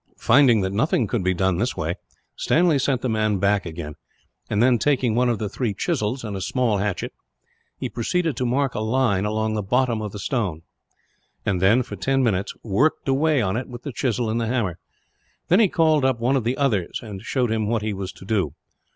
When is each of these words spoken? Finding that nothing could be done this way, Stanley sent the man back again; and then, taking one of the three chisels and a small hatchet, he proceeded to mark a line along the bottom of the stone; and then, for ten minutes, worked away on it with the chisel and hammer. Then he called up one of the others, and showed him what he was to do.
Finding 0.17 0.61
that 0.61 0.73
nothing 0.73 1.05
could 1.05 1.23
be 1.23 1.35
done 1.35 1.59
this 1.59 1.77
way, 1.77 1.93
Stanley 2.35 2.79
sent 2.79 3.01
the 3.01 3.07
man 3.07 3.37
back 3.37 3.67
again; 3.67 3.93
and 4.49 4.59
then, 4.59 4.79
taking 4.79 5.13
one 5.13 5.29
of 5.29 5.37
the 5.37 5.47
three 5.47 5.75
chisels 5.75 6.23
and 6.23 6.35
a 6.35 6.41
small 6.41 6.79
hatchet, 6.79 7.13
he 7.77 7.87
proceeded 7.87 8.35
to 8.35 8.43
mark 8.43 8.73
a 8.73 8.79
line 8.79 9.25
along 9.25 9.53
the 9.53 9.61
bottom 9.61 10.01
of 10.01 10.11
the 10.11 10.17
stone; 10.17 10.63
and 11.45 11.61
then, 11.61 11.83
for 11.83 11.95
ten 11.97 12.23
minutes, 12.23 12.55
worked 12.63 13.07
away 13.07 13.43
on 13.43 13.55
it 13.55 13.67
with 13.67 13.83
the 13.83 13.93
chisel 13.93 14.27
and 14.27 14.41
hammer. 14.41 14.79
Then 15.49 15.59
he 15.59 15.67
called 15.69 16.03
up 16.03 16.19
one 16.19 16.35
of 16.35 16.45
the 16.45 16.57
others, 16.57 16.99
and 17.03 17.21
showed 17.21 17.51
him 17.51 17.67
what 17.67 17.83
he 17.83 17.93
was 17.93 18.11
to 18.13 18.25
do. 18.25 18.55